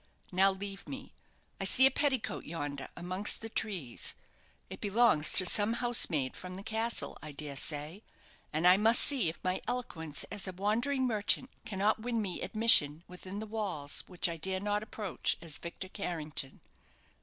Now 0.31 0.49
leave 0.49 0.87
me. 0.89 1.13
I 1.59 1.63
see 1.65 1.85
a 1.85 1.91
petticoat 1.91 2.43
yonder 2.45 2.87
amongst 2.97 3.41
the 3.41 3.49
trees. 3.49 4.15
It 4.67 4.81
belongs 4.81 5.31
to 5.33 5.45
some 5.45 5.73
housemaid 5.73 6.35
from 6.35 6.55
the 6.55 6.63
castle, 6.63 7.19
I 7.21 7.31
dare 7.33 7.55
say; 7.55 8.01
and 8.51 8.67
I 8.67 8.77
must 8.77 8.99
see 8.99 9.29
if 9.29 9.37
my 9.43 9.61
eloquence 9.67 10.23
as 10.31 10.47
a 10.47 10.53
wandering 10.53 11.05
merchant 11.05 11.51
cannot 11.67 11.99
win 12.01 12.19
me 12.19 12.41
admission 12.41 13.03
within 13.07 13.37
the 13.37 13.45
walls 13.45 14.03
which 14.07 14.27
I 14.27 14.37
dare 14.37 14.59
not 14.59 14.81
approach 14.81 15.37
as 15.39 15.59
Victor 15.59 15.87
Carrington." 15.87 16.61